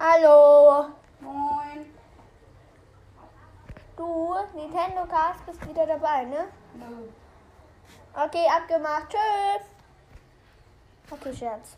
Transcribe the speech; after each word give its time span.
Hallo. 0.00 0.90
Moin. 1.20 1.84
Du, 3.96 4.32
Nintendo 4.54 5.04
Cast, 5.06 5.44
bist 5.44 5.68
wieder 5.68 5.86
dabei, 5.86 6.24
ne? 6.24 6.46
Nö. 6.74 7.08
Okay, 8.14 8.46
abgemacht. 8.48 9.08
Tschüss. 9.08 9.66
Okay, 11.10 11.34
Scherz. 11.34 11.76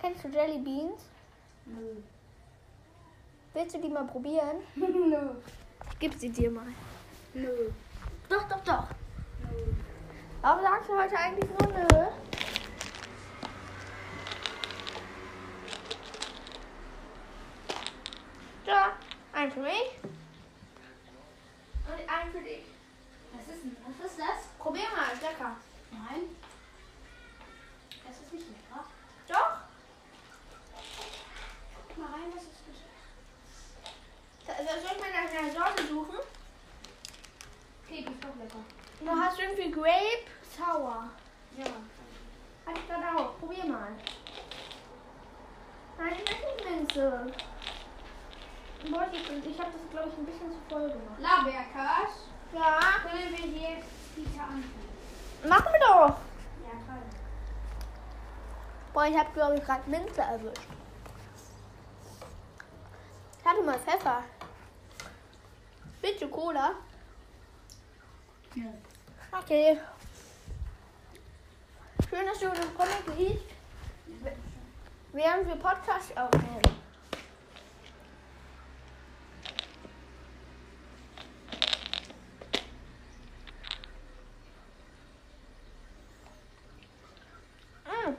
Kennst 0.00 0.24
du 0.24 0.28
Jelly 0.28 0.58
Beans? 0.58 1.04
Nö. 1.66 2.02
Willst 3.54 3.76
du 3.76 3.80
die 3.80 3.88
mal 3.88 4.04
probieren? 4.04 4.56
Nö. 4.74 5.36
Ich 5.92 5.98
geb 6.00 6.14
sie 6.14 6.30
dir 6.30 6.50
mal. 6.50 6.66
Nö. 7.32 7.70
Doch, 8.28 8.42
doch, 8.48 8.64
doch. 8.64 8.88
Nö. 9.40 9.72
Warum 10.42 10.62
sagst 10.62 10.88
du 10.90 10.98
heute 10.98 11.16
eigentlich 11.16 11.48
nur 11.60 11.72
nö? 11.72 12.06
So, 18.66 18.72
ein 19.32 19.52
für 19.52 19.60
mich. 19.60 19.90
Und 21.86 22.08
ein 22.10 22.32
für 22.32 22.40
dich. 22.40 22.64
Was 23.32 23.54
ist 23.54 23.62
denn? 23.64 23.76
Was 23.86 24.10
ist 24.10 24.18
das? 24.18 24.46
Probier 24.58 24.82
mal, 24.94 25.12
ist 25.12 25.22
lecker. 25.22 25.56
Nein. 25.92 26.36
Das 28.06 28.16
ist 28.20 28.32
nicht 28.32 28.46
lecker. 28.48 28.84
Doch. 29.28 29.58
Guck 31.88 31.98
mal 31.98 32.10
rein, 32.12 32.32
was 32.34 32.42
ist 32.42 32.52
das? 34.46 34.56
So- 34.56 34.80
Soll 34.82 34.92
ich 34.96 35.00
mal 35.00 35.12
nach 35.12 35.30
einer 35.30 35.52
Sorte 35.52 35.86
suchen? 35.86 36.16
Okay, 37.84 38.04
die 38.08 38.12
ist 38.12 38.24
doch 38.24 38.36
lecker. 38.36 38.64
Du 39.00 39.10
hast 39.10 39.38
irgendwie 39.38 39.70
Grape 39.70 40.26
Sour. 40.56 41.10
Ja. 41.56 41.64
Hat 42.66 42.76
ich 42.78 42.88
gerade 42.88 43.16
auch. 43.16 43.38
Probier 43.38 43.64
mal. 43.66 43.92
Nein, 45.98 46.12
ich 46.14 46.30
möchte 46.30 46.46
nicht 46.46 46.70
Minze. 46.70 47.32
Boah, 48.90 49.06
ich, 49.12 49.46
ich 49.46 49.58
habe 49.58 49.70
das, 49.72 49.90
glaube 49.90 50.08
ich, 50.08 50.18
ein 50.18 50.26
bisschen 50.26 50.50
zu 50.52 50.58
voll 50.68 50.88
gemacht. 50.88 51.18
Laberkas. 51.18 52.10
Ja. 52.52 52.80
Können 53.02 53.30
wir 53.30 53.38
hier 53.38 53.70
jetzt 53.76 54.14
Pizza 54.14 54.42
anfangen? 54.42 54.86
Machen 55.48 55.72
wir 55.72 55.80
doch. 55.80 56.16
Ja, 56.64 56.72
toll. 56.86 57.02
Boah, 58.92 59.06
ich 59.06 59.18
habe, 59.18 59.30
glaube 59.32 59.56
ich, 59.56 59.64
gerade 59.64 59.90
Minze 59.90 60.20
erwischt. 60.20 60.68
Ich 63.40 63.44
hatte 63.44 63.62
mal 63.62 63.78
Pfeffer. 63.78 64.22
Bitte 66.00 66.28
Cola. 66.28 66.72
Ja. 68.54 68.64
Okay. 69.38 69.80
Schön, 72.08 72.26
dass 72.26 72.38
du 72.38 72.48
den 72.48 72.74
Comic 72.76 73.18
liest, 73.18 73.44
während 75.12 75.46
wir 75.48 75.56
Podcast 75.56 76.16
aufnehmen. 76.16 76.75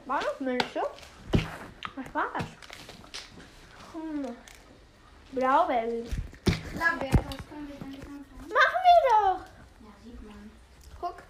War 0.07 0.21
noch 0.23 0.39
Milch? 0.39 0.63
Was 1.95 2.13
war 2.13 2.27
das? 2.33 2.45
Hm. 3.93 4.35
Blaubeeren. 5.33 6.05
Laberkas 6.73 7.37
können 7.49 7.67
wir 7.67 7.87
nicht 7.87 8.05
anfangen? 8.05 8.47
Machen 8.47 8.81
wir 8.87 8.99
doch. 9.11 9.39
Ja, 9.81 9.91
sieht 10.05 10.23
man. 10.23 10.51
Guck. 11.01 11.23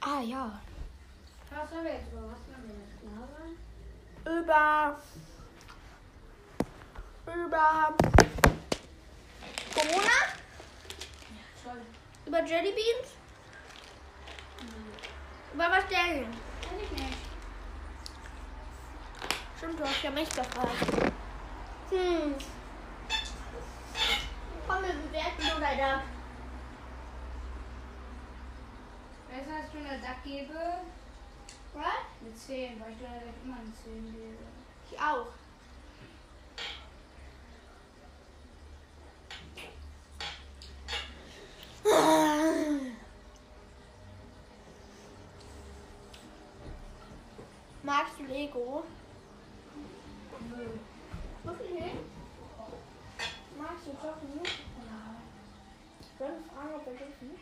Ah 0.00 0.20
ja. 0.20 0.60
Was 1.50 1.70
sollen 1.70 1.84
wir 1.84 1.92
jetzt 1.94 2.12
über 2.12 2.22
was 2.22 2.38
sollen 2.46 2.68
wir 2.68 2.76
jetzt 2.78 3.02
labern? 3.02 3.58
über 4.24 4.96
über 7.26 7.94
Corona, 9.74 10.18
Toll. 11.64 11.80
über 12.26 12.44
Jelly 12.44 12.72
Beans, 12.72 13.08
über 15.52 15.64
was 15.70 15.86
denn? 15.88 16.26
Stimmt, 19.62 19.78
du 19.78 19.84
hast 19.84 20.02
ja 20.02 20.10
mich 20.10 20.28
gefragt. 20.28 21.12
Hm. 21.90 22.34
Komm, 24.66 24.82
wir 24.82 24.92
bewerten 24.92 25.40
so 25.40 25.60
leider. 25.60 26.02
Weißt 29.30 29.46
du, 29.46 29.52
dass 29.52 29.68
ich 29.72 29.88
eine 29.88 30.00
Sack 30.00 30.24
gebe? 30.24 30.52
Was? 31.74 31.84
Eine 32.20 32.34
10, 32.34 32.80
weil 32.80 32.90
ich 32.90 32.98
dir 32.98 33.06
immer 33.44 33.56
eine 33.58 33.72
10 33.84 34.12
gebe. 34.12 34.36
Ich 34.90 34.98
auch. 34.98 35.28
Magst 47.84 48.18
du 48.18 48.24
Lego? 48.24 48.82
Nö. 50.50 50.66
Wirklich 51.44 51.70
nicht? 51.70 51.96
Magst 53.58 53.86
du 53.86 53.90
Jochen? 53.90 54.40
Ja. 54.44 54.50
Ich 56.00 56.20
würde 56.20 56.34
fragen, 56.52 56.74
ob 56.74 56.86
wir 56.86 56.92
dürfen. 56.94 57.38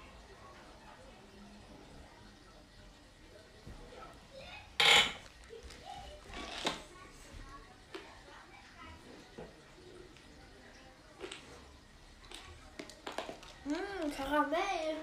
Mmm, 13.64 14.09
Karamell. 14.20 14.96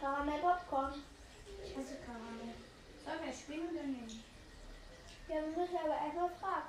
Karamell 0.00 0.40
Popcorn. 0.40 1.02
Ich 1.64 1.76
hasse 1.76 1.96
Karamell. 2.06 2.54
Sollen 3.04 3.24
wir 3.24 3.32
spielen 3.32 3.70
oder 3.70 3.82
nicht? 3.82 4.20
Ja, 5.28 5.34
wir 5.34 5.46
müssen 5.48 5.76
aber 5.76 5.94
erstmal 5.94 6.30
fragen. 6.40 6.68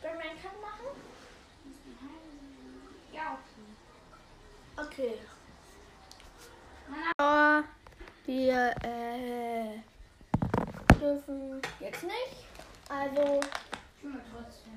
Sollen 0.00 0.18
wir 0.18 0.30
einen 0.30 0.40
Cut 0.40 0.62
machen? 0.62 0.86
Ja, 3.12 3.38
okay. 4.76 4.88
Okay. 4.88 5.18
Ja, 7.18 7.64
wir 8.24 8.74
äh, 8.84 9.80
dürfen 11.00 11.60
jetzt 11.80 12.02
nicht. 12.04 12.46
Also, 12.88 13.40
Schon 14.00 14.12
mal 14.12 14.22
trotzdem. 14.30 14.76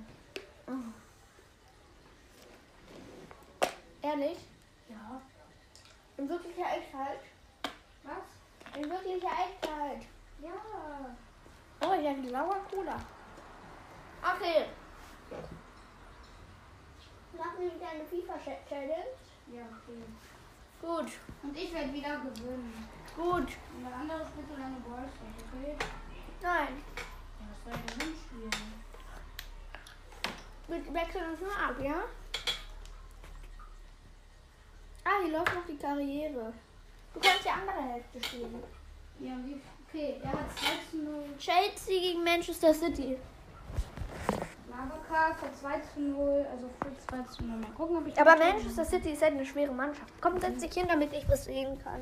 Ehrlich, 4.01 4.37
Ja. 4.89 5.21
in 6.17 6.29
wirklicher 6.29 6.65
Echtheit. 6.77 7.19
Was? 8.03 8.77
In 8.77 8.89
wirklicher 8.89 9.27
Echtheit. 9.31 10.01
Ja. 10.41 10.51
Oh, 11.81 11.93
ich 11.99 12.07
habe 12.07 12.21
lauer 12.29 12.57
Cola. 12.69 12.99
Okay. 14.21 14.65
Machen 17.38 17.59
wir 17.59 17.73
wieder 17.75 17.89
eine 17.89 18.03
FIFA-Challenge? 18.05 19.05
Ja, 19.53 19.61
okay. 19.63 20.03
Gut, 20.81 21.11
Und 21.43 21.57
ich 21.57 21.73
werde 21.73 21.93
wieder 21.93 22.17
gewinnen. 22.19 22.88
gut. 23.15 23.25
Und 23.75 23.83
der 23.83 23.95
andere 23.95 24.25
spielt 24.27 24.47
so 24.49 24.55
lange 24.55 24.77
okay? 25.53 25.75
Nein, 26.41 26.83
Ja, 26.95 27.45
was 27.49 27.63
soll 27.73 27.73
ich 27.85 27.97
denn 27.97 28.15
spielen? 28.15 28.73
wir 30.67 30.93
wechseln 30.93 31.31
uns 31.31 31.41
nur 31.41 31.51
ab, 31.55 31.75
ja? 31.81 32.03
Hier 35.24 35.31
läuft 35.31 35.53
noch 35.53 35.66
die 35.68 35.78
Karriere. 35.78 36.53
Du 37.13 37.19
kannst 37.19 37.46
die 37.46 37.50
andere 37.50 37.94
Hälfte 37.94 38.24
spielen. 38.24 38.63
Ja, 39.19 39.34
wie? 39.46 39.59
Okay, 39.88 40.16
er 40.24 40.31
hat 40.31 40.57
2 40.57 40.68
zu 40.91 40.97
0. 40.97 41.24
Chelsea 41.38 42.00
gegen 42.00 42.24
Manchester 42.24 42.74
City. 42.74 43.18
Laberkas 44.69 45.42
hat 45.42 45.57
2 45.60 45.80
zu 45.94 46.00
0, 46.00 46.45
also 46.51 46.69
für 46.81 47.07
2 47.07 47.31
zu 47.31 47.44
0. 47.44 47.57
Mal 47.57 47.71
gucken, 47.71 47.98
ob 47.98 48.07
ich. 48.07 48.19
Aber 48.19 48.38
Manchester 48.38 48.86
City 48.86 49.12
ist 49.12 49.21
halt 49.21 49.33
eine 49.33 49.45
schwere 49.45 49.74
Mannschaft. 49.74 50.13
Komm, 50.21 50.39
setz 50.39 50.62
dich 50.62 50.74
hin, 50.74 50.86
damit 50.88 51.12
ich 51.12 51.27
was 51.27 51.45
sehen 51.45 51.77
kann. 51.83 52.00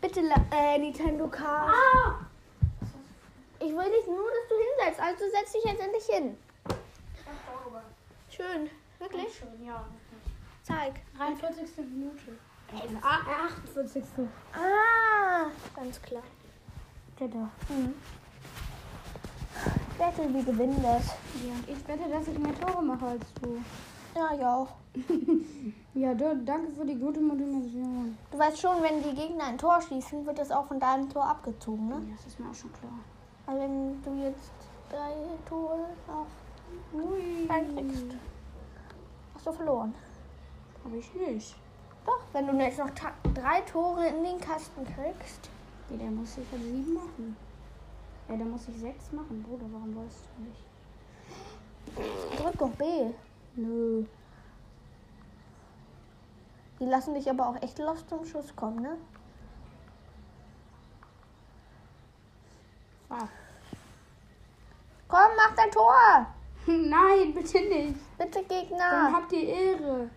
Bitte, 0.00 0.20
äh, 0.20 0.78
Nintendo 0.78 1.28
Car. 1.28 1.68
Ah! 1.68 2.26
Ich 3.58 3.70
will 3.70 3.90
nicht 3.90 4.08
nur, 4.08 4.24
dass 4.24 4.48
du 4.48 4.54
hinsetzt. 4.56 5.00
Also 5.00 5.24
setz 5.30 5.52
dich 5.52 5.64
jetzt 5.64 5.80
endlich 5.80 6.04
hin. 6.04 6.36
Schön. 8.30 8.70
Wirklich? 8.98 9.38
Schon, 9.38 9.66
ja. 9.66 9.84
Zeig. 10.72 10.94
43. 11.18 11.84
Minute. 11.90 12.38
Ah, 13.02 13.46
48. 13.66 14.02
ah 14.54 15.50
ganz 15.76 16.00
klar. 16.00 16.22
Bitte. 17.18 17.36
Mhm. 17.36 17.94
Ich 19.92 19.98
wette, 19.98 20.32
wir 20.32 20.42
gewinnen 20.42 20.82
das. 20.82 21.08
Ja, 21.44 21.52
und 21.52 21.68
ich 21.68 21.88
wette, 21.88 22.08
dass 22.08 22.26
ich 22.28 22.38
mehr 22.38 22.58
Tore 22.58 22.82
mache 22.82 23.06
als 23.06 23.24
du. 23.42 23.58
Ja, 24.16 24.34
ich 24.34 24.44
auch. 24.44 24.68
Ja, 25.94 26.14
danke 26.14 26.72
für 26.72 26.86
die 26.86 26.94
gute 26.94 27.20
Motivation. 27.20 28.16
Du 28.30 28.38
weißt 28.38 28.58
schon, 28.58 28.82
wenn 28.82 29.02
die 29.02 29.14
Gegner 29.14 29.44
ein 29.44 29.58
Tor 29.58 29.78
schießen, 29.82 30.24
wird 30.24 30.38
das 30.38 30.50
auch 30.50 30.64
von 30.64 30.80
deinem 30.80 31.10
Tor 31.10 31.26
abgezogen, 31.26 31.86
ne? 31.86 31.96
Ja, 31.96 32.16
das 32.16 32.28
ist 32.28 32.40
mir 32.40 32.48
auch 32.48 32.54
schon 32.54 32.72
klar. 32.72 32.92
Also 33.46 33.60
wenn 33.60 34.02
du 34.02 34.24
jetzt 34.24 34.52
drei 34.88 35.12
Tore 35.46 35.84
auch 36.08 37.50
reinkriegst, 37.50 38.06
hast 39.34 39.46
du 39.46 39.52
verloren. 39.52 39.94
Hab 40.84 40.92
ich 40.94 41.14
nicht. 41.14 41.56
Doch, 42.04 42.20
wenn 42.32 42.46
du 42.46 42.52
jetzt 42.64 42.78
noch 42.78 42.90
drei 43.34 43.60
Tore 43.62 44.06
in 44.08 44.24
den 44.24 44.40
Kasten 44.40 44.84
kriegst. 44.84 45.48
Ja, 45.90 45.96
der 45.96 46.10
muss 46.10 46.34
sicher 46.34 46.56
sieben 46.58 46.94
machen. 46.94 47.36
Ja, 48.28 48.36
der 48.36 48.46
muss 48.46 48.68
ich 48.68 48.76
sechs 48.78 49.12
machen, 49.12 49.42
Bruder. 49.42 49.66
Warum 49.70 49.94
weißt 49.96 50.24
du 50.36 50.42
nicht? 50.44 52.40
Drück 52.40 52.58
doch 52.58 52.70
B. 52.70 52.84
Nö. 53.54 54.04
Die 56.80 56.86
lassen 56.86 57.14
dich 57.14 57.28
aber 57.30 57.48
auch 57.48 57.62
echt 57.62 57.78
lost 57.78 58.08
zum 58.08 58.24
Schuss 58.24 58.54
kommen, 58.56 58.82
ne? 58.82 58.96
Fuck. 63.08 63.28
Komm, 65.06 65.30
mach 65.36 65.54
dein 65.54 65.70
Tor! 65.70 66.26
Nein, 66.66 67.34
bitte 67.34 67.60
nicht. 67.60 68.18
Bitte 68.18 68.42
Dann 68.42 68.48
Gegner. 68.48 69.12
habt 69.12 69.32
ihr 69.32 69.46
Ehre. 69.46 70.10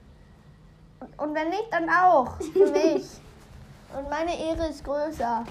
Und, 1.18 1.36
wenn 1.36 1.50
nicht, 1.50 1.68
dann 1.72 1.90
auch. 1.90 2.36
Für 2.42 2.72
mich. 2.72 3.22
Und 3.98 4.10
meine 4.10 4.38
Ehre 4.38 4.68
ist 4.68 4.84
größer. 4.84 5.44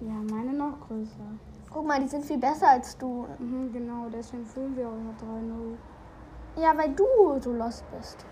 Ja, 0.00 0.12
meine 0.30 0.52
noch 0.52 0.78
größer. 0.86 1.26
Guck 1.72 1.86
mal, 1.86 2.00
die 2.00 2.08
sind 2.08 2.24
viel 2.24 2.38
besser 2.38 2.68
als 2.68 2.96
du. 2.98 3.26
Mhm, 3.38 3.72
genau, 3.72 4.06
deswegen 4.12 4.44
fühlen 4.46 4.76
wir 4.76 4.86
auch 4.86 4.92
noch 4.92 5.14
3-0. 5.22 6.62
Ja, 6.62 6.76
weil 6.76 6.90
du 6.90 7.06
so 7.40 7.52
lost 7.52 7.84
bist. 7.96 8.24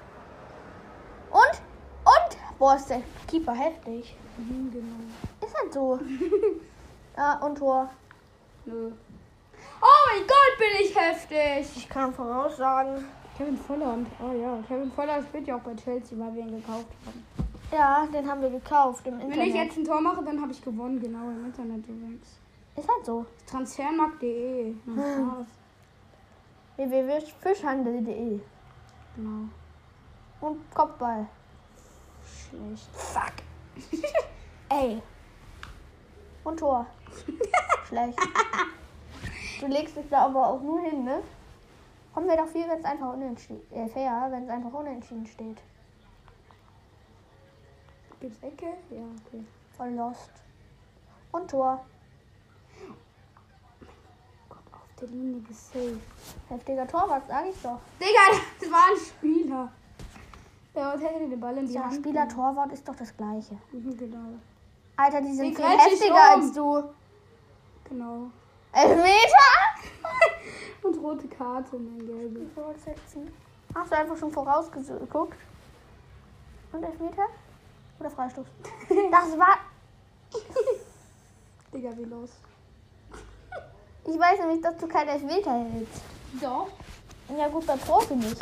Und? 1.30 1.60
Und? 2.04 2.58
Boah, 2.58 2.76
ist 2.76 2.90
der 2.90 3.02
Keeper 3.26 3.54
heftig. 3.54 4.16
Mhm, 4.38 4.70
genau. 4.70 5.46
Ist 5.46 5.58
halt 5.58 5.72
so. 5.72 5.98
ja, 7.16 7.38
und 7.38 7.58
Tor. 7.58 7.88
Nö. 8.66 8.92
Oh 9.80 10.10
mein 10.10 10.26
Gott, 10.26 10.58
bin 10.58 10.86
ich 10.86 10.96
heftig! 10.96 11.76
Ich 11.76 11.88
kann 11.88 12.12
voraussagen. 12.12 13.04
Kevin 13.36 13.56
Volland. 13.56 14.08
Oh 14.20 14.32
ja, 14.32 14.58
Kevin 14.68 14.90
Volland 14.92 15.26
spielt 15.26 15.46
ja 15.46 15.56
auch 15.56 15.60
bei 15.60 15.74
Chelsea, 15.74 16.18
weil 16.18 16.34
wir 16.34 16.42
ihn 16.42 16.56
gekauft 16.60 16.86
haben. 17.04 17.24
Ja, 17.72 18.06
den 18.06 18.30
haben 18.30 18.40
wir 18.40 18.50
gekauft 18.50 19.06
im 19.06 19.14
Internet. 19.14 19.36
Wenn 19.36 19.48
ich 19.48 19.54
jetzt 19.54 19.76
ein 19.76 19.84
Tor 19.84 20.00
mache, 20.00 20.22
dann 20.22 20.40
habe 20.40 20.52
ich 20.52 20.62
gewonnen, 20.62 21.00
genau 21.00 21.30
im 21.30 21.46
Internet 21.46 21.86
übrigens. 21.88 22.38
Ist 22.76 22.88
halt 22.88 23.04
so. 23.04 23.26
Transfermarkt.de. 23.46 24.74
Spaß. 24.84 25.46
www.fischhandel.de 26.76 28.40
Genau. 29.16 29.48
Und 30.40 30.74
Kopfball. 30.74 31.26
Schlecht. 32.24 32.88
Fuck. 32.92 33.32
Ey. 34.68 35.02
Und 36.44 36.58
Tor. 36.58 36.86
Schlecht. 37.88 38.18
Du 39.60 39.66
legst 39.66 39.96
dich 39.96 40.08
da 40.10 40.26
aber 40.26 40.46
auch 40.48 40.60
nur 40.60 40.80
hin, 40.80 41.04
ne? 41.04 41.22
Kommen 42.14 42.28
wir 42.28 42.36
doch 42.36 42.46
viel, 42.46 42.68
wenn 42.68 42.78
es 42.78 42.84
einfach 42.84 43.12
unentschieden 43.12 43.60
äh, 43.72 43.88
fair, 43.88 44.28
wenn 44.30 44.44
es 44.44 44.48
einfach 44.50 44.72
unentschieden 44.72 45.26
steht. 45.26 45.58
Gibt's 48.20 48.40
Ecke? 48.42 48.66
Ja, 48.90 49.02
okay. 49.26 49.44
Voll 49.76 49.90
lost. 49.90 50.30
Und 51.32 51.50
Tor. 51.50 51.84
Gott, 54.48 54.58
auf 54.72 54.88
der 55.00 55.08
Linie 55.08 55.40
gesaved. 55.42 56.00
Heftiger 56.48 56.86
Torwart, 56.86 57.24
sag 57.26 57.46
ich 57.46 57.60
doch. 57.60 57.80
Digga, 58.00 58.40
das 58.60 58.70
war 58.70 58.84
ein 58.92 58.96
Spieler. 58.96 59.72
Der 60.74 60.90
hätte 60.92 61.28
den 61.28 61.40
Ball 61.40 61.58
in 61.58 61.66
die 61.66 61.74
Ja, 61.74 61.82
Hand. 61.84 61.94
Spieler, 61.96 62.28
Torwart 62.28 62.72
ist 62.72 62.86
doch 62.88 62.96
das 62.96 63.16
gleiche. 63.16 63.54
Mhm, 63.72 63.96
genau. 63.96 64.28
Alter, 64.96 65.20
die 65.20 65.32
sind 65.34 65.46
Die 65.50 65.54
viel 65.56 65.64
heftiger 65.64 66.14
um. 66.36 66.40
als 66.40 66.52
du. 66.52 66.84
Genau. 67.88 68.30
Elfmeter? 68.72 69.50
Und 70.84 70.98
rote 70.98 71.26
Karte, 71.28 71.76
mein 71.78 72.06
gelbe. 72.06 72.46
Fortsetzen. 72.54 73.32
Hast 73.74 73.90
du 73.90 73.96
einfach 73.96 74.16
schon 74.18 74.30
vorausgeguckt? 74.30 75.38
Und 76.72 76.84
Elfmeter? 76.84 77.26
Oder 77.98 78.10
Freistoß? 78.10 78.46
Das 79.10 79.38
war. 79.38 79.56
Digga, 81.72 81.96
wie 81.96 82.04
los? 82.04 82.30
Ich 84.04 84.18
weiß 84.18 84.40
nämlich, 84.40 84.60
dass 84.60 84.76
du 84.76 84.86
keinen 84.86 85.08
Elfmeter 85.08 85.52
hältst. 85.52 86.02
Doch. 86.40 86.68
Ja, 87.34 87.48
gut, 87.48 87.66
bei 87.66 87.76
Profi 87.76 88.14
nicht. 88.14 88.40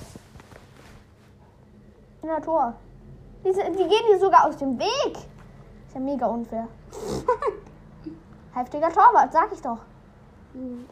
In 2.23 2.29
der 2.29 2.43
Tor. 2.43 2.75
Die, 3.45 3.53
die 3.53 3.89
gehen 3.89 4.07
dir 4.11 4.19
sogar 4.19 4.47
aus 4.47 4.57
dem 4.57 4.77
Weg. 4.79 5.17
Ist 5.87 5.95
ja 5.95 6.01
mega 6.01 6.27
unfair. 6.27 6.67
Heftiger 8.55 8.91
Torwart, 8.91 9.33
sag 9.33 9.53
ich 9.53 9.63
doch. 9.63 9.79
Mhm. 10.55 10.87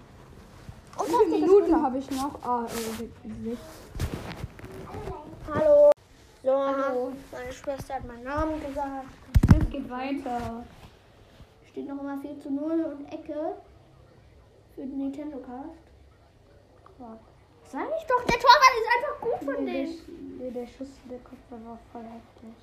Und 1.00 1.08
Wie 1.08 1.24
viele 1.32 1.46
Minuten 1.46 1.82
habe 1.82 1.96
ich 1.98 2.10
noch? 2.10 2.38
Ah, 2.44 2.66
äh, 2.66 3.56
Hallo. 5.50 5.90
So, 6.42 6.50
Hallo. 6.52 7.12
meine 7.32 7.52
Schwester 7.52 7.94
hat 7.94 8.06
meinen 8.06 8.24
Namen 8.24 8.60
gesagt. 8.60 9.06
Es 9.58 9.70
geht 9.70 9.88
weiter. 9.88 10.62
Steht 11.70 11.88
noch 11.88 12.00
immer 12.00 12.18
4 12.18 12.38
zu 12.40 12.50
0 12.50 12.84
und 12.84 13.06
Ecke 13.12 13.54
für 14.74 14.82
den 14.82 14.98
Nintendo 14.98 15.38
Cast. 15.38 15.80
Ja. 16.98 17.16
Sag 17.64 17.86
ich 17.98 18.06
doch, 18.06 18.22
der 18.24 18.38
Torwart 18.38 18.74
ist 18.76 18.90
einfach 18.96 19.20
gut 19.20 19.54
von 19.54 19.64
Nee, 19.64 19.72
der, 19.72 19.84
denen. 19.84 20.38
Nee, 20.38 20.50
der 20.50 20.66
Schuss, 20.66 20.88
der 21.08 21.18
Kopfball 21.20 21.64
war 21.64 21.78
voll 21.92 22.02
heftig. 22.02 22.54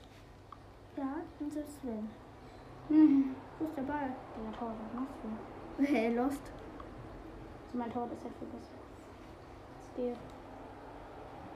Ja, 0.95 1.15
und 1.39 1.53
selbst 1.53 1.77
wenn. 1.83 2.09
Mhm. 2.89 3.35
Wo 3.57 3.65
ist 3.65 3.77
der 3.77 3.81
Ball? 3.83 4.09
Der 4.11 4.59
Tor, 4.59 4.73
was 4.79 4.93
machst 5.01 5.15
du? 5.23 5.83
Hey, 5.85 6.13
lost. 6.13 6.41
Also 7.67 7.77
mein 7.77 7.91
Tor 7.91 8.09
ist 8.11 8.23
halt 8.23 8.33
viel 8.39 8.47
besser. 8.47 8.73
Als 9.75 9.93
der. 9.97 10.15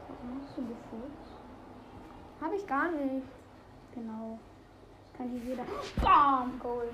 Was 0.08 0.18
machst 0.24 0.58
du 0.58 0.62
gefurzt? 0.68 1.32
Hab 2.42 2.54
ich 2.54 2.68
gar 2.68 2.92
nicht. 2.92 3.26
Genau. 3.96 4.40
Kann 5.18 5.30
hier 5.30 5.40
jeder. 5.40 5.64
Bam! 6.02 6.60
Goal. 6.60 6.90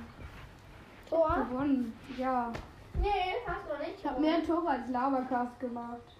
Tor? 1.09 1.47
Gewonnen. 1.49 1.97
Ja. 2.17 2.51
Nee, 3.01 3.35
hast 3.45 3.69
du 3.69 3.77
nicht. 3.77 3.99
Ich 3.99 4.05
habe 4.05 4.19
mehr 4.19 4.43
Tore 4.43 4.69
als 4.69 4.89
Labercast 4.89 5.59
gemacht. 5.59 6.15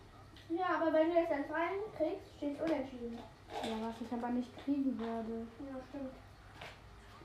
Ja, 0.49 0.77
aber 0.79 0.94
wenn 0.94 1.09
du 1.09 1.15
jetzt 1.15 1.31
einen 1.31 1.45
freien 1.45 1.81
kriegst, 1.97 2.38
steht 2.38 2.61
unentschieden. 2.61 3.19
Ja, 3.63 3.88
was 3.88 4.01
ich 4.01 4.11
aber 4.13 4.29
nicht 4.29 4.63
kriegen 4.63 4.99
werde. 4.99 5.45
Ja, 5.59 5.75
stimmt. 5.89 6.13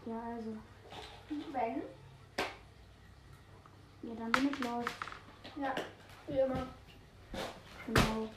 Ja, 0.06 0.20
also. 0.34 0.56
Wenn? 1.52 1.82
Ja, 4.02 4.14
dann 4.19 4.32
bin 4.32 4.50
ich 4.50 4.60
los. 4.60 4.84
Ja, 5.56 5.75
wie 6.26 6.38
immer. 6.38 6.67
Genau. 7.86 8.29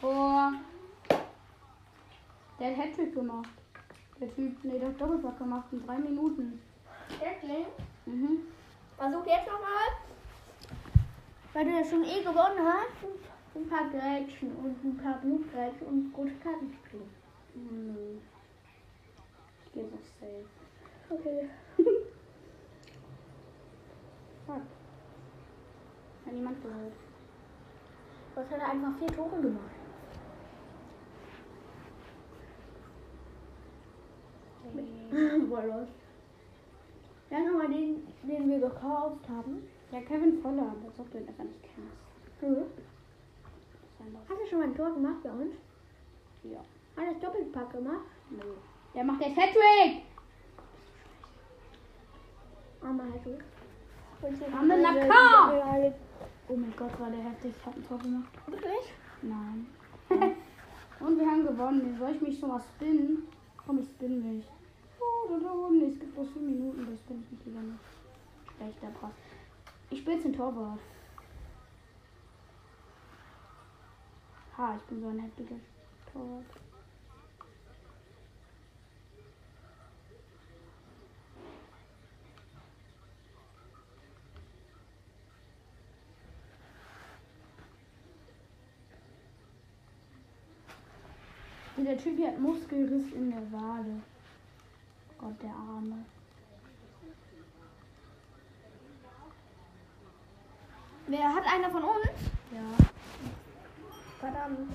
Tor. 0.00 0.52
Der 2.58 2.70
hat 2.70 2.76
Hattrick 2.76 3.14
gemacht. 3.14 3.48
Der 4.20 4.34
Typ, 4.34 4.62
nee, 4.62 4.78
der 4.78 4.88
hat 4.88 5.00
Doppelpack 5.00 5.38
gemacht 5.38 5.66
in 5.72 5.84
drei 5.84 5.98
Minuten. 5.98 6.60
Wirklich? 7.08 7.66
Mhm. 8.06 8.40
Versuch 8.96 9.26
jetzt 9.26 9.46
nochmal. 9.46 9.88
Weil 11.52 11.64
du 11.64 11.70
ja 11.70 11.84
schon 11.84 12.04
eh 12.04 12.22
gewonnen 12.22 12.60
hast. 12.62 13.04
Ein 13.54 13.68
paar 13.68 13.90
Grätschen 13.90 14.54
und 14.56 14.84
ein 14.84 14.96
paar 14.96 15.18
Blutgrätschen 15.18 15.86
und 15.86 16.14
rote 16.16 16.34
Karten 16.36 16.72
spielen. 16.84 17.10
Nö. 17.54 18.18
Ich 19.64 19.72
gehe 19.72 19.84
auf 19.84 19.90
Safe. 20.20 20.44
Okay. 21.08 21.48
Fuck. 24.46 24.79
Hat 26.30 26.36
niemand 26.36 26.62
gehört. 26.62 26.92
Was 28.36 28.50
hat 28.50 28.60
er 28.60 28.68
einfach 28.68 28.96
vier 29.00 29.08
Tore 29.08 29.40
gemacht? 29.40 29.64
Voll 35.48 35.66
los. 35.66 35.88
Ja, 37.30 37.38
nochmal 37.40 37.66
den, 37.66 38.06
den 38.22 38.48
wir 38.48 38.60
gekauft 38.60 39.28
haben. 39.28 39.68
Ja, 39.90 40.00
Kevin 40.02 40.40
Voller, 40.40 40.72
als 40.86 41.00
ob 41.00 41.10
du 41.10 41.18
ihn 41.18 41.26
einfach 41.26 41.42
nicht 41.42 41.64
kennst. 41.64 42.42
Mhm. 42.42 42.66
Hat 44.28 44.38
er 44.40 44.46
schon 44.46 44.58
mal 44.60 44.68
ein 44.68 44.76
Tor 44.76 44.94
gemacht 44.94 45.22
bei 45.24 45.30
uns? 45.30 45.54
Ja. 46.44 46.60
Hat 46.96 47.08
er 47.08 47.12
das 47.12 47.22
Doppelpack 47.22 47.72
gemacht? 47.72 48.06
Nö. 48.30 48.54
Der 48.94 49.02
macht 49.02 49.20
jetzt 49.20 49.36
Hattrick! 49.36 50.02
Armer 52.82 53.04
Hedwig. 53.14 53.40
Arme 54.54 54.80
Naka! 54.80 55.92
Oh 56.50 56.56
mein 56.56 56.74
Gott, 56.76 56.98
war 56.98 57.08
der 57.10 57.22
heftig. 57.22 57.54
Ich 57.56 57.64
hab 57.64 57.76
ein 57.76 57.86
Tor 57.86 57.98
gemacht. 57.98 58.28
Wirklich? 58.48 58.92
Nein. 59.22 59.66
Und 60.98 61.16
wir 61.16 61.24
haben 61.24 61.46
gewonnen. 61.46 61.96
Soll 61.96 62.10
ich 62.10 62.20
mich 62.20 62.40
schon 62.40 62.48
mal 62.48 62.60
spinnen? 62.60 63.28
Komm, 63.56 63.78
ich 63.78 63.88
spinne 63.88 64.16
mich. 64.16 64.44
Oh, 64.98 65.38
da, 65.38 65.52
oben. 65.52 65.80
Es 65.88 66.00
gibt 66.00 66.12
bloß 66.12 66.28
4 66.32 66.42
Minuten. 66.42 66.88
Das 66.90 66.98
spinne 66.98 67.22
ich 67.22 67.30
mich 67.30 67.46
lieber 67.46 67.60
nicht. 67.60 67.78
Schlechter 68.56 68.88
Pass. 69.00 69.12
Ich 69.90 70.00
spiele 70.00 70.16
jetzt 70.16 70.24
den 70.24 70.32
Torwart. 70.32 70.80
Ha, 74.58 74.74
ich 74.76 74.82
bin 74.82 75.00
so 75.00 75.08
ein 75.08 75.20
heftiger 75.20 75.54
Torwart. 76.12 76.46
Und 91.80 91.86
der 91.86 91.96
Typ 91.96 92.22
hat 92.26 92.38
Muskelriss 92.38 93.10
in 93.14 93.30
der 93.30 93.40
Wade. 93.52 94.02
Gott, 95.18 95.42
der 95.42 95.48
Arme. 95.48 96.04
Wer 101.06 101.34
hat 101.34 101.46
einer 101.46 101.70
von 101.70 101.82
uns? 101.82 102.20
Ja. 102.52 102.84
Verdammt. 104.18 104.74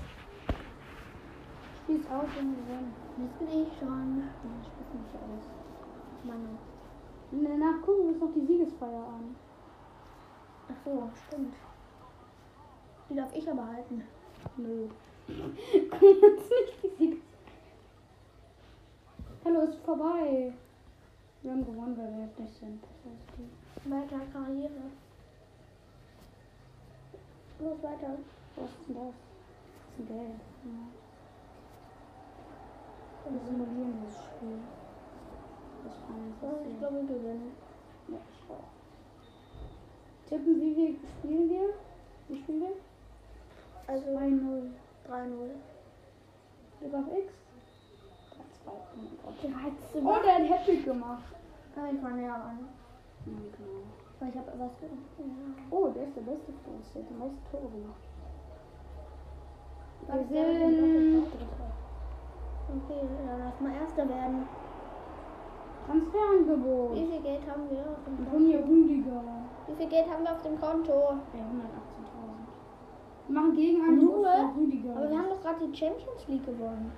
Spielst 1.84 2.10
aus 2.10 2.24
und 2.40 2.56
gewonnen. 2.56 2.92
Jetzt 3.18 3.38
bin 3.38 3.48
ich 3.50 3.78
schon. 3.78 4.18
Ja, 4.18 4.50
ich 4.60 4.66
spiel's 4.66 4.92
nicht 4.92 5.14
aus. 5.14 6.24
Mann. 6.24 6.58
Danach 7.30 7.82
gucken 7.82 8.02
wir 8.02 8.14
uns 8.14 8.20
noch 8.20 8.32
die 8.34 8.46
Siegesfeier 8.46 9.06
an. 9.06 9.36
Ach 10.72 10.84
so, 10.84 11.08
stimmt. 11.28 11.54
Die 13.08 13.14
darf 13.14 13.32
ich 13.32 13.48
aber 13.48 13.64
halten. 13.64 14.02
Nö. 14.56 14.88
Wir 15.26 15.44
uns 15.44 16.50
nicht 16.50 17.00
die 17.00 17.22
Hallo, 19.44 19.60
ist 19.62 19.78
vorbei. 19.84 20.52
Wir 21.42 21.52
haben 21.52 21.64
gewonnen, 21.64 21.96
weil 21.96 22.12
wir 22.12 22.24
jetzt 22.26 22.40
nicht 22.40 22.54
sind. 22.54 22.82
Weiter 23.84 24.20
Karriere. 24.32 24.90
Los 27.60 27.82
weiter. 27.82 28.18
Was 28.56 28.70
ist 28.70 28.88
denn 28.88 28.96
das? 28.96 29.14
Das 29.14 29.88
ist 29.92 30.00
ein 30.00 30.06
Geld. 30.08 30.40
Ja. 30.64 30.82
Wir 33.30 33.40
simulieren 33.40 34.02
das 34.04 34.14
Spiel. 34.24 34.58
Das 35.84 35.94
kann 36.06 36.16
ich 36.28 36.78
glaube, 36.78 36.96
wir 36.96 37.06
gewinnen. 37.06 37.52
Ja, 38.08 38.18
ich 38.30 38.50
auch. 38.50 38.70
Tippen, 40.28 40.60
wie 40.60 40.76
wir 40.76 40.90
spielen 41.18 41.48
wir? 41.48 41.68
Wie 42.28 42.36
spielen 42.36 42.60
wir? 42.60 42.76
Also 43.86 44.06
2-0. 44.10 44.85
3-0. 45.16 45.50
Glück 46.80 46.94
auf 46.94 47.08
X. 47.16 47.32
3-2. 48.32 48.68
Oh 48.68 48.70
mein 48.96 49.10
Gott. 49.22 49.36
13. 49.42 50.06
Oh, 50.06 50.18
der 50.24 50.34
hat 50.34 50.48
Happy 50.50 50.76
gemacht. 50.82 51.22
Kann 51.74 51.94
ich 51.96 52.02
mal 52.02 52.12
näher 52.12 52.32
ran. 52.34 52.68
Ja, 53.26 53.32
genau. 53.56 53.82
Weil 54.20 54.28
ich 54.30 54.36
habe 54.36 54.52
was 54.58 54.74
ge- 54.80 54.88
ja. 54.88 55.24
Oh, 55.70 55.88
der 55.88 56.04
ist 56.04 56.16
der 56.16 56.22
beste 56.22 56.52
für 56.64 56.70
uns. 56.70 56.92
Der 56.94 57.02
hat 57.02 57.10
die 57.10 57.14
meisten 57.14 57.42
Tore 57.50 57.68
gemacht. 57.68 58.02
Wir 60.06 60.42
der 60.42 60.68
sind. 60.68 61.26
Okay, 62.68 63.00
dann 63.26 63.38
lass 63.44 63.60
mal 63.60 63.72
Erster 63.74 64.08
werden. 64.08 64.48
Transferangebot. 65.86 66.94
Wie 66.96 67.06
viel 67.06 67.22
Geld 67.22 67.42
haben 67.48 67.70
wir 67.70 67.80
auf 67.80 68.02
dem 68.04 68.16
Konto? 68.26 68.38
Wie 69.68 69.74
viel 69.76 69.88
Geld 69.88 70.10
haben 70.10 70.24
wir 70.24 70.32
auf 70.32 70.42
dem 70.42 70.60
Konto? 70.60 70.92
Ja, 70.92 71.44
118.000. 71.44 71.85
Wir 73.28 73.34
machen 73.34 73.96
Nur? 73.96 74.22
für 74.22 74.60
Rüdiger. 74.60 74.96
Aber 74.96 75.10
wir 75.10 75.18
haben 75.18 75.28
doch 75.28 75.42
gerade 75.42 75.66
die 75.66 75.76
Champions 75.76 76.28
League 76.28 76.46
gewonnen. 76.46 76.92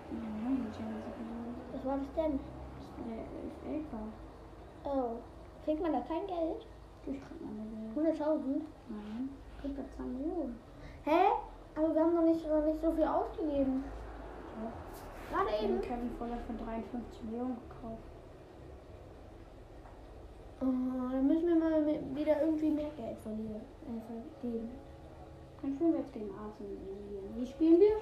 Haben 0.44 0.66
die 0.66 0.76
Champions 0.76 1.04
League 1.06 1.18
gewonnen. 1.18 1.54
Was 1.72 1.84
war 1.86 1.96
das 1.96 2.12
denn? 2.14 2.38
Das 2.76 2.88
der 3.08 3.80
FA 3.80 3.96
Cup. 3.96 4.94
Oh. 4.94 5.16
Kriegt 5.64 5.82
man 5.82 5.92
da 5.92 6.00
kein 6.00 6.26
Geld? 6.26 6.66
Ich 7.06 7.20
krieg 7.20 7.40
mal 7.40 8.02
eine 8.02 8.12
100.000? 8.12 8.60
Nein. 8.88 9.28
Kriegt 9.60 9.78
er 9.78 9.84
2 9.96 10.02
Millionen. 10.02 10.56
Hä? 11.04 11.32
Aber 11.76 11.94
wir 11.94 12.00
haben 12.00 12.14
noch 12.14 12.24
nicht, 12.24 12.46
noch 12.46 12.64
nicht 12.64 12.80
so 12.82 12.92
viel 12.92 13.04
ausgegeben. 13.04 13.84
Ja. 14.60 14.72
Gerade 15.30 15.64
eben. 15.64 15.80
Kevin 15.80 16.10
Voller 16.18 16.38
für 16.46 16.52
53 16.52 17.24
Millionen 17.24 17.56
gekauft. 17.68 18.02
Oh, 20.60 20.64
dann 21.12 21.26
müssen 21.26 21.46
wir 21.46 21.56
mal 21.56 21.86
wieder 21.86 22.42
irgendwie 22.42 22.70
mehr 22.70 22.90
Geld 22.96 23.18
verlieren. 23.18 23.62
Äh, 23.86 24.40
vergeben. 24.40 24.70
Spielen 25.58 25.92
wir 25.92 25.98
jetzt 26.00 26.12
gegen 26.12 26.30
Arsenal. 26.30 26.76
Wie 27.36 27.46
spielen 27.46 27.80
wir? 27.80 27.96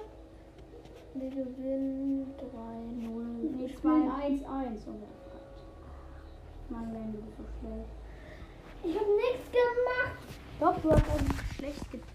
Wir 1.15 1.29
gewinnen 1.29 2.33
3-0. 2.37 3.59
Wir 3.59 3.69
spielen 3.69 4.11
1-1. 4.11 4.45
Und 4.87 5.01
er 5.01 5.13
fragt. 5.25 5.63
Mann, 6.69 6.93
du 6.93 7.19
bist 7.19 7.37
so 7.37 7.43
schlecht. 7.59 7.89
Ich 8.83 8.95
habe 8.95 9.15
nichts 9.15 9.49
gemacht. 9.51 10.17
Doch, 10.59 10.81
du 10.81 10.91
hast 10.91 11.03
uns 11.07 11.55
schlecht 11.55 11.91
getan. 11.91 12.07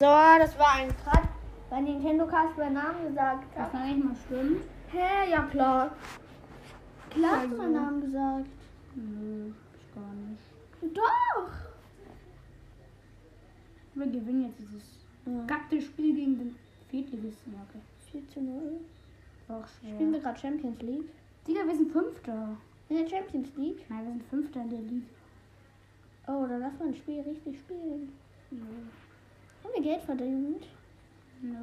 So, 0.00 0.06
das 0.38 0.58
war 0.58 0.72
ein 0.76 0.88
Cut, 1.04 1.28
weil 1.70 1.82
Nintendo 1.82 2.26
Cast 2.26 2.56
meinen 2.58 2.74
Namen 2.74 3.08
gesagt 3.08 3.44
Das 3.54 3.70
kann 3.70 3.86
nicht 3.88 4.04
mal 4.04 4.16
stimmen. 4.26 4.62
Hä? 4.90 5.30
Ja, 5.30 5.42
klar. 5.42 5.90
Klar 7.10 7.30
hast 7.36 7.44
du 7.44 7.50
Also. 7.50 7.56
meinen 7.62 7.72
Namen 7.72 8.00
gesagt. 8.00 8.46
Nö, 8.94 9.52
ich 9.78 9.94
gar 9.94 10.12
nicht. 10.14 10.96
Doch. 10.96 11.65
Wir 13.96 14.06
gewinnen 14.06 14.44
jetzt 14.44 14.58
dieses 14.60 14.84
Ja. 15.24 15.44
gackte 15.46 15.80
Spiel 15.80 16.14
gegen 16.14 16.38
den 16.38 16.56
Viertligisten. 16.90 17.54
Okay. 17.68 17.80
4 18.12 18.28
zu 18.28 18.40
0. 18.42 18.80
War 19.48 19.58
auch 19.60 19.66
schwer. 19.68 19.94
Spielen 19.94 20.12
wir 20.12 20.20
gerade 20.20 20.38
Champions 20.38 20.80
League? 20.82 21.08
Digga, 21.48 21.66
wir 21.66 21.74
sind 21.76 21.90
Fünfter. 21.92 22.56
In 22.88 22.96
der 22.96 23.08
Champions 23.08 23.48
League? 23.56 23.84
Nein, 23.88 24.04
wir 24.04 24.12
sind 24.12 24.22
Fünfter 24.24 24.62
in 24.62 24.70
der 24.70 24.78
Liga. 24.80 25.06
Oh, 26.28 26.46
dann 26.46 26.60
lass 26.60 26.78
mal 26.78 26.88
ein 26.88 26.94
Spiel 26.94 27.20
richtig 27.20 27.58
spielen. 27.58 28.12
Nö. 28.50 28.60
Haben 29.64 29.74
wir 29.74 29.82
Geld 29.82 30.02
verdient? 30.02 30.66
Nö. 31.40 31.54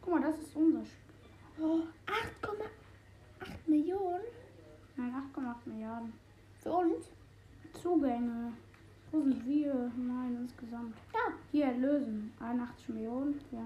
Guck 0.00 0.14
mal, 0.14 0.22
das 0.22 0.38
ist 0.38 0.56
unser 0.56 0.84
Spiel. 0.84 1.64
Oh, 1.64 1.80
8,8 2.06 3.70
Millionen 3.70 4.24
Nein, 4.96 5.12
8,8 5.34 5.54
Milliarden. 5.66 6.12
für 6.62 6.72
uns? 6.72 7.06
Zugänge. 7.74 8.52
Wo 9.12 9.20
sind 9.20 9.46
wir? 9.46 9.90
Nein, 9.96 10.38
insgesamt. 10.42 10.94
Ja. 11.14 11.32
Hier, 11.52 11.72
lösen. 11.74 12.32
81 12.40 12.88
Millionen. 12.90 13.40
Ja. 13.52 13.64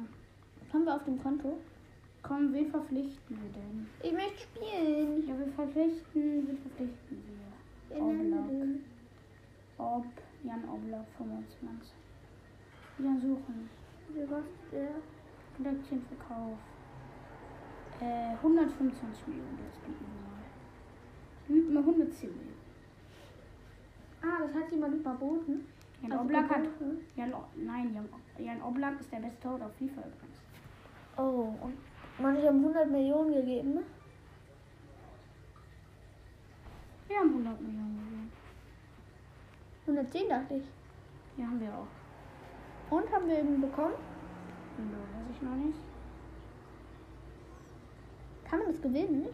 Haben 0.72 0.84
wir 0.84 0.94
auf 0.94 1.04
dem 1.04 1.20
Konto? 1.22 1.58
Komm, 2.22 2.52
wen 2.52 2.70
verpflichten 2.70 3.38
wir 3.40 3.50
denn? 3.50 3.86
Ich 4.02 4.12
möchte 4.12 4.40
spielen. 4.40 5.26
Ja, 5.26 5.38
wir 5.38 5.48
verpflichten, 5.48 6.46
wen 6.46 6.58
verpflichten 6.58 7.22
wir? 7.26 7.96
Wir 7.96 8.04
Oblak. 8.04 8.80
Ob 9.78 10.06
Jan 10.44 10.68
Oblak 10.68 11.06
25. 11.16 11.92
Ja, 12.98 13.16
suchen. 13.20 13.70
Wie 14.12 14.26
kostet 14.26 14.72
der? 14.72 14.90
Aktienverkauf. 15.66 16.56
Äh, 18.00 18.32
125 18.36 19.26
Millionen, 19.26 19.58
das 19.66 19.78
bieten 19.80 20.06
wir 20.08 20.22
mal. 20.24 20.40
Bieten 21.48 21.74
wir 21.74 21.80
110 21.80 22.30
Millionen. 22.30 22.59
Ah, 24.22 24.38
das 24.42 24.54
hat 24.54 24.70
jemand 24.70 24.94
überboten. 24.94 25.66
Jan 26.02 26.12
Also 26.12 26.24
Oblak 26.24 26.50
hat. 26.50 26.62
Jan, 27.16 27.34
nein, 27.56 27.94
Jan, 27.94 28.08
Jan 28.38 28.62
Oblak 28.62 29.00
ist 29.00 29.12
der 29.12 29.18
beste 29.18 29.40
Torwart 29.40 29.62
auf 29.62 29.72
FIFA 29.74 30.00
übrigens. 30.00 30.40
Oh, 31.16 31.54
und 31.62 31.74
manche 32.18 32.46
haben 32.46 32.58
100 32.60 32.90
Millionen 32.90 33.34
gegeben. 33.34 33.74
ne? 33.74 33.82
Wir 37.08 37.18
haben 37.18 37.30
100 37.30 37.60
Millionen 37.60 37.98
gegeben. 37.98 38.32
110 39.86 40.28
dachte 40.28 40.54
ich. 40.54 40.64
Ja, 41.36 41.46
haben 41.46 41.60
wir 41.60 41.68
auch. 41.74 42.94
Und 42.94 43.12
haben 43.12 43.28
wir 43.28 43.40
ihn 43.40 43.60
bekommen? 43.60 43.94
Nö, 44.78 44.96
weiß 44.96 45.36
ich 45.36 45.42
noch 45.42 45.54
nicht. 45.56 45.78
Kann 48.44 48.58
man 48.60 48.68
das 48.72 48.80
gewinnen? 48.82 49.26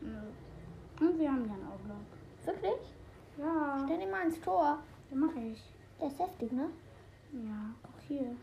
Nö. 0.00 1.06
Und 1.06 1.18
wir 1.18 1.30
haben 1.30 1.46
Jan 1.46 1.68
Oblak. 1.72 1.96
Wirklich? 2.44 2.94
Ja, 3.38 3.78
Stell 3.84 4.00
ihn 4.02 4.10
mal 4.10 4.24
ins 4.26 4.40
Tor. 4.40 4.78
den 5.10 5.18
mache 5.20 5.38
ich. 5.40 5.62
Der 6.00 6.08
ist 6.08 6.18
heftig, 6.18 6.52
ne? 6.52 6.68
Ja, 7.32 7.70
guck 7.82 8.00
hier. 8.06 8.34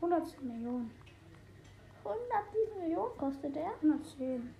110 0.00 0.46
Millionen. 0.46 0.90
107 2.04 2.80
Millionen 2.82 3.16
kostet 3.18 3.54
der. 3.56 3.70
110. 3.82 4.54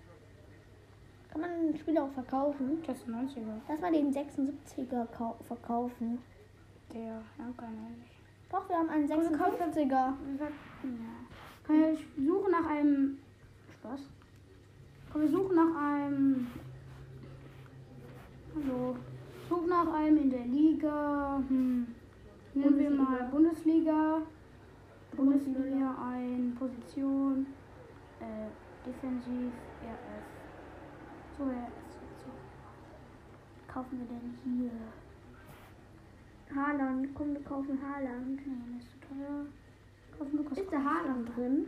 Kann 1.30 1.40
man 1.40 1.50
den 1.66 1.76
Spieler 1.78 2.04
auch 2.04 2.10
verkaufen? 2.12 2.82
Das 2.86 2.96
ist 2.98 3.08
ein 3.08 3.28
90er. 3.28 3.60
Lass 3.68 3.80
mal 3.80 3.92
den 3.92 4.12
76er 4.12 5.06
kau- 5.16 5.36
verkaufen. 5.46 6.18
Der, 6.94 7.02
ja, 7.02 7.22
keine 7.58 7.72
nicht. 7.76 8.10
Doch, 8.50 8.68
wir 8.68 8.76
haben 8.76 8.88
einen 8.88 9.08
Komm, 9.08 9.20
wir 9.22 9.36
kaufen- 9.38 9.72
56er. 9.72 9.90
Ja. 9.90 10.14
Komm, 11.66 11.76
wir 11.80 11.96
suchen 12.24 12.50
nach 12.52 12.66
einem. 12.70 13.18
Spaß. 13.80 14.00
Komm, 15.12 15.20
wir 15.22 15.28
suchen 15.28 15.56
nach 15.56 15.76
einem. 15.76 16.46
Hallo. 18.54 18.96
Suchen 19.48 19.68
nach 19.68 19.92
einem 19.92 20.16
in 20.18 20.30
der 20.30 20.44
Liga. 20.46 21.42
Hm. 21.48 21.86
Nehmen 22.54 22.78
wir 22.78 22.90
Bundesliga. 22.90 23.02
mal 23.02 23.28
Bundesliga. 23.30 24.22
Bundesliga 25.16 25.96
ein. 26.10 26.56
Position. 26.58 27.46
Äh, 28.20 28.48
defensiv. 28.86 29.52
RF. 29.82 30.26
So, 31.38 31.44
RF. 31.44 31.72
So. 32.18 33.72
Kaufen 33.72 33.98
wir 33.98 34.06
denn 34.06 34.34
hier? 34.44 34.70
Haaland, 36.54 37.08
komm, 37.14 37.34
wir 37.34 37.42
kaufen 37.42 37.78
Haaland. 37.82 38.40
Nee, 38.46 38.74
nicht 38.74 38.86
so 38.88 39.14
teuer. 39.14 39.46
Kaufen 40.16 40.36
Lukas 40.38 40.58
Ist 40.58 40.70
der 40.72 40.84
Haaland 40.84 41.36
drin? 41.36 41.66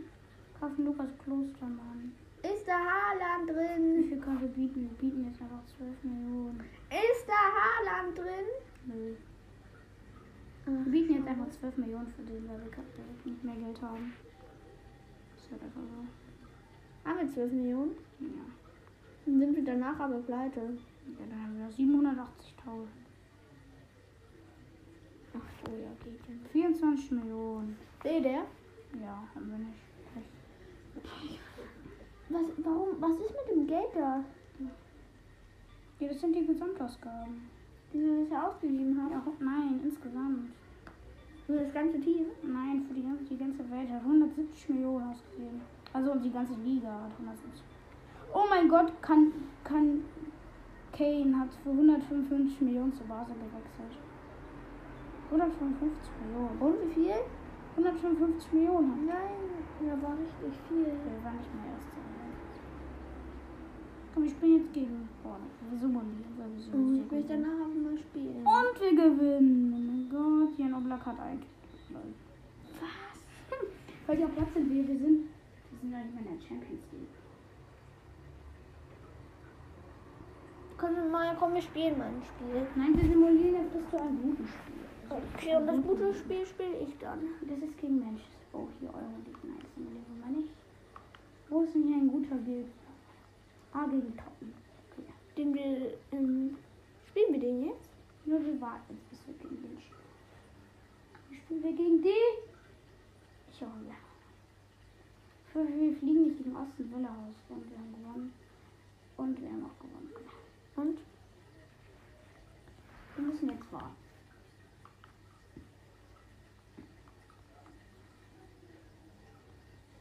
Kaufen 0.59 0.85
Lukas 0.85 1.09
Klostermann. 1.23 2.13
Ist 2.41 2.65
der 2.67 2.77
Haaland 2.79 3.49
Wie 3.49 3.53
drin? 3.53 4.05
viel 4.07 4.19
können 4.21 4.41
wir 4.41 4.47
bieten? 4.49 4.81
Wir 4.89 4.97
bieten 4.97 5.25
jetzt 5.25 5.41
einfach 5.41 5.63
12 5.77 6.03
Millionen. 6.03 6.59
Ist 6.89 7.27
der 7.27 7.35
Haaland 7.35 8.17
drin? 8.17 8.47
Nö. 8.85 9.13
Ach, 10.65 10.85
Wir 10.85 10.91
bieten 10.91 11.13
jetzt 11.15 11.27
einfach 11.27 11.49
12 11.49 11.77
Millionen 11.77 12.07
für 12.13 12.21
den, 12.23 12.47
weil 12.47 12.59
wir 12.61 12.71
nicht 13.25 13.43
mehr 13.43 13.55
Geld 13.55 13.81
haben. 13.81 14.13
oder 15.51 15.69
so. 15.75 17.09
Haben 17.09 17.19
wir 17.19 17.33
12 17.33 17.51
Millionen? 17.53 17.91
Ja. 18.19 18.27
Dann 19.25 19.39
sind 19.39 19.55
wir 19.55 19.63
danach 19.65 19.99
aber 19.99 20.19
pleite. 20.19 20.59
ja 20.61 21.25
dann 21.29 21.43
haben 21.43 21.57
wir 21.57 21.67
780.000. 21.69 22.87
Ach 25.35 25.49
so, 25.65 25.71
ja, 25.71 25.89
geht 26.03 26.19
ja. 26.27 26.49
24 26.51 27.11
Millionen. 27.11 27.77
Seht 28.03 28.23
ihr? 28.25 28.45
Ja, 29.01 29.23
haben 29.35 29.49
wir 29.51 29.57
nicht. 29.57 31.39
Was, 32.29 32.41
warum, 32.63 32.89
was 32.99 33.19
ist 33.19 33.35
mit 33.39 33.55
dem 33.55 33.67
Geld 33.67 33.89
da? 33.95 34.23
Ja, 35.99 36.07
das 36.07 36.21
sind 36.21 36.35
die 36.35 36.45
Gesamtausgaben. 36.45 37.49
Die 37.91 37.99
wir 37.99 38.21
bisher 38.21 38.47
ausgegeben 38.47 39.01
haben? 39.01 39.11
Ja, 39.11 39.23
nein, 39.39 39.79
insgesamt. 39.83 40.51
Für 41.47 41.57
das 41.57 41.73
ganze 41.73 41.99
Team? 41.99 42.27
Nein, 42.43 42.85
für 42.87 42.93
die 42.93 43.01
ganze, 43.01 43.23
die 43.23 43.37
ganze 43.37 43.69
Welt 43.71 43.89
hat 43.89 44.01
170 44.01 44.69
Millionen 44.69 45.09
ausgegeben. 45.09 45.61
Also 45.91 46.11
und 46.11 46.23
die 46.23 46.31
ganze 46.31 46.53
Liga 46.53 46.87
hat 46.87 47.11
170. 47.17 47.63
Oh 48.31 48.45
mein 48.47 48.69
Gott, 48.69 48.93
kann, 49.01 49.33
kann 49.63 50.05
Kane 50.91 51.39
hat 51.39 51.49
für 51.63 51.71
155 51.71 52.61
Millionen 52.61 52.93
zur 52.93 53.07
Basel 53.07 53.33
gewechselt. 53.33 53.97
155 55.31 56.09
Millionen. 56.21 56.57
Und 56.59 56.75
wie 56.81 56.93
viel? 56.93 57.19
155 57.77 58.53
Millionen. 58.53 59.05
Nein, 59.07 59.49
da 59.81 59.95
war 60.01 60.13
richtig 60.13 60.53
viel. 60.67 60.85
Der 60.85 61.23
war 61.23 61.33
nicht 61.33 61.53
mehr 61.55 61.73
erst. 61.73 61.87
Komm, 64.13 64.23
ich 64.23 64.35
bin 64.35 64.57
jetzt 64.57 64.73
gegen 64.73 65.07
vorne. 65.21 65.45
Wir 65.69 65.81
weil 65.81 65.91
wir 65.93 66.43
Und 66.43 66.59
simulieren. 66.61 67.05
ich 67.05 67.11
will 67.11 67.23
danach 67.27 67.65
aber 67.65 67.75
mal 67.75 67.97
spielen. 67.97 68.45
Und 68.45 68.81
wir 68.81 68.91
gewinnen. 68.91 69.73
Oh 69.73 69.79
mein 69.79 70.09
Gott, 70.09 70.57
Jan 70.57 70.73
Oblak 70.73 71.05
hat 71.05 71.19
ein. 71.19 71.41
was? 71.93 73.59
Welcher 74.07 74.27
Platz 74.27 74.53
sind 74.53 74.69
wir? 74.69 74.87
Wir 74.87 74.97
sind, 74.97 75.27
wir 75.69 75.79
sind 75.81 75.91
ja 75.91 75.97
nicht 75.99 76.13
mehr 76.15 76.23
in 76.33 76.39
der 76.39 76.47
Champions 76.47 76.83
League. 76.91 77.07
Können 80.77 80.95
wir 80.95 81.09
mal, 81.09 81.35
komm, 81.37 81.53
wir 81.53 81.61
spielen 81.61 81.97
mal 81.97 82.07
ein 82.07 82.23
Spiel. 82.23 82.65
Nein, 82.75 82.95
wir 82.97 83.09
simulieren 83.09 83.55
jetzt 83.55 83.73
bis 83.73 83.89
zu 83.89 83.99
einem 84.01 84.21
guten 84.21 84.47
Spiel. 84.47 84.79
Okay, 85.09 85.55
und 85.57 85.67
das 85.67 85.81
gute 85.83 86.13
Spiel 86.13 86.45
spiele 86.45 86.77
ich 86.79 86.97
dann. 86.99 87.19
Das 87.41 87.57
ist 87.59 87.77
gegen 87.77 87.99
Manchester. 87.99 88.39
Oh, 88.53 88.67
hier 88.79 88.89
eure 88.89 89.19
League. 89.25 89.37
Mal 90.21 90.31
nicht. 90.31 90.49
Wo 91.49 91.61
ist 91.63 91.75
denn 91.75 91.83
hier 91.83 91.97
ein 91.97 92.07
guter 92.07 92.37
Gegner? 92.37 92.88
Ah, 93.73 93.85
gegen 93.85 94.17
Toppen. 94.17 94.53
Okay. 94.91 95.03
Den 95.37 95.53
wir, 95.53 95.97
ähm, 96.11 96.57
spielen 97.09 97.33
wir 97.33 97.39
den 97.39 97.65
jetzt? 97.67 97.89
Nur 98.25 98.45
wir 98.45 98.59
warten 98.61 98.99
bis 99.09 99.19
wir 99.27 99.33
gegen 99.35 99.61
den 99.61 99.79
spielen. 99.79 101.41
Spielen 101.43 101.63
wir 101.63 101.73
gegen 101.73 102.01
die? 102.01 102.49
Ich 105.51 105.55
hoffe, 105.55 105.73
wir 105.73 105.97
fliegen 105.97 106.27
nicht 106.27 106.37
gegen 106.37 106.55
Osten 106.55 106.91
Willehaus. 106.93 107.35
Und 107.49 107.69
wir 107.71 107.77
haben 107.77 107.91
gewonnen. 107.91 108.33
Und 109.17 109.41
wir 109.41 109.49
haben 109.49 109.65
auch 109.65 109.79
gewonnen. 109.79 110.13
Und? 110.75 110.99
Wir 113.15 113.25
müssen 113.25 113.49
jetzt 113.49 113.73
warten. 113.73 113.95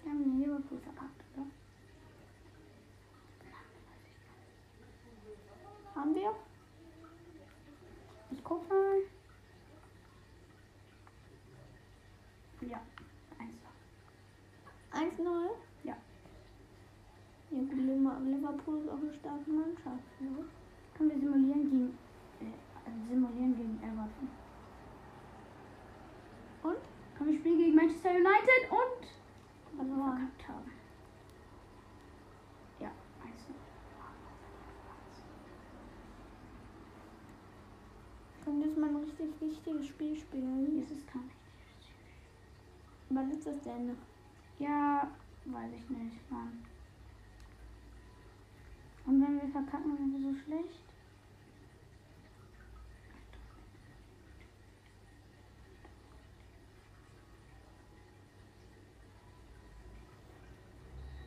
Wir 0.03 0.13
haben 0.13 0.23
den 0.23 0.39
Liverpool 0.39 0.79
verkackt, 0.79 1.23
oder? 1.35 1.47
Haben 5.95 6.15
wir? 6.15 6.35
Mal. 8.51 9.03
Ja, 12.69 12.81
eins. 13.39 13.61
1-0? 14.93 15.51
Ja. 15.85 15.97
Ja 17.51 17.59
gut, 17.61 17.73
Liver- 17.73 18.21
Liverpool 18.25 18.79
ist 18.81 18.89
auch 18.89 18.97
eine 18.99 19.13
starke 19.15 19.51
Mannschaft. 19.51 20.21
Ne? 20.21 20.45
Können 20.97 21.11
wir 21.11 21.19
simulieren 21.19 21.63
gegen. 21.71 21.99
Äh, 22.41 22.55
also 22.87 22.99
simulieren 23.09 23.57
gegen 23.57 23.79
Everton. 23.83 24.29
Und? 26.63 26.79
Können 27.17 27.31
wir 27.33 27.39
spielen 27.39 27.59
gegen 27.59 27.75
Manchester 27.77 28.11
United 28.11 28.71
und. 28.71 29.81
Also, 29.81 29.95
verkackt 29.95 30.49
haben. 30.49 30.73
Ja, 32.81 32.91
eins. 33.25 33.47
können 38.45 38.61
wir 38.61 38.67
jetzt 38.68 38.68
mal 38.79 38.89
ein 38.89 38.97
richtig 38.97 39.29
wichtiges 39.41 39.87
Spiel 39.89 40.17
spielen? 40.17 40.83
Es 40.83 40.91
ist 40.91 41.07
kein 41.07 41.23
richtiges. 41.23 41.93
Wann 43.11 43.31
ist 43.31 43.47
das 43.47 43.61
denn? 43.63 43.97
Ja, 44.59 45.11
weiß 45.47 45.73
ich 45.73 45.91
nicht, 45.91 46.31
Mann. 46.31 46.65
Und 49.07 49.23
wenn 49.23 49.41
wir 49.41 49.49
verkacken, 49.49 49.97
sind 49.97 50.13
wir 50.13 50.33
so 50.33 50.39
schlecht. 50.39 50.85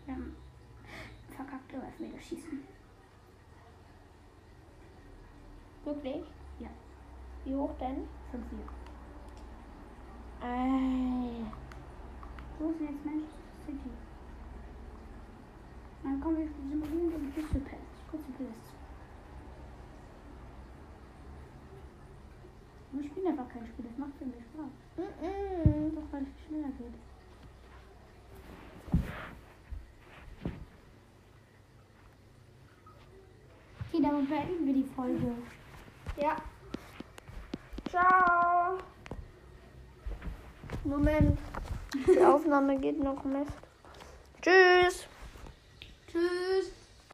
Wir 0.06 0.16
haben 0.16 0.36
verkackt 1.36 1.74
über 1.74 1.86
Elfmeterschießen. 1.86 2.64
Wirklich? 5.84 6.24
Wie 7.46 7.56
hoch 7.56 7.72
denn? 7.80 8.08
5-4. 8.32 8.44
Ey. 10.44 11.46
Wo 12.60 12.70
ist 12.70 12.80
denn 12.80 12.88
jetzt 12.88 13.06
Manchester 13.06 13.38
City? 13.66 13.92
Dann 16.04 16.22
kommen 16.22 16.38
wir 16.38 16.48
simulieren 16.48 17.10
gegen 17.12 17.34
Crystal 17.34 17.62
Palace. 17.62 17.80
Crystal 18.10 18.34
Palace. 18.38 18.72
Wir 22.94 23.04
spielen 23.10 23.28
einfach 23.28 23.50
kein 23.50 23.66
Spiel, 23.68 23.86
das 23.86 23.98
macht 23.98 24.12
für 24.20 24.26
mich 24.26 24.44
Spaß. 24.44 24.74
Mm-mm. 24.98 25.96
Doch, 25.96 26.12
weil 26.12 26.24
es 26.24 26.30
viel 26.30 26.48
schneller 26.48 26.74
geht. 26.78 26.94
Okay, 33.88 34.02
damit 34.02 34.30
beenden 34.30 34.66
wir 34.66 34.74
die 34.74 34.84
Folge. 34.84 35.32
Ja. 36.18 36.36
Ciao. 37.92 38.78
Moment. 40.86 41.38
Die 42.08 42.20
Aufnahme 42.26 42.78
geht 42.78 43.04
noch 43.04 43.22
Mist. 43.26 43.52
Tschüss. 44.42 45.06
Tschüss. 46.08 46.72